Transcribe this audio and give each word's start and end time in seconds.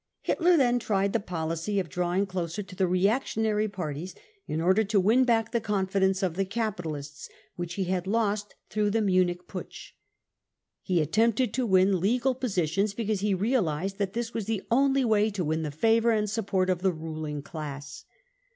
| 0.11 0.21
Hitler 0.23 0.57
then 0.57 0.79
tried 0.79 1.13
the 1.13 1.19
policy 1.19 1.79
of 1.79 1.87
drawing 1.87 2.25
closer 2.25 2.63
to 2.63 2.75
the 2.75 2.87
re 2.87 3.03
J 3.03 3.07
actionary 3.09 3.71
parties 3.71 4.15
in 4.47 4.59
order 4.59 4.83
to 4.83 4.99
win 4.99 5.25
back 5.25 5.51
the 5.51 5.61
confidence 5.61 6.23
of 6.23 6.33
the 6.33 6.45
| 6.45 6.45
capitalists, 6.59 7.29
which 7.55 7.75
he 7.75 7.83
had 7.83 8.07
lost 8.07 8.55
through 8.67 8.89
the 8.89 8.99
Munich 9.03 9.47
Putsch. 9.47 9.89
j 9.89 9.93
He 10.81 11.01
attempted 11.03 11.53
to 11.53 11.67
win 11.67 11.99
legal 11.99 12.33
positions, 12.33 12.95
because 12.95 13.19
he 13.19 13.35
realised 13.35 13.97
|. 13.97 13.97
that 13.99 14.13
this 14.13 14.33
was 14.33 14.45
the 14.45 14.63
only 14.71 15.05
way 15.05 15.29
to 15.29 15.45
win 15.45 15.61
the 15.61 15.69
favour 15.69 16.09
and 16.09 16.27
support 16.27 16.71
of 16.71 16.81
the 16.81 16.91
ruling 16.91 17.43
class. 17.43 18.05